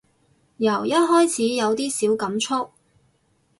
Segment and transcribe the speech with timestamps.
[0.57, 2.71] 由一開始有啲小感觸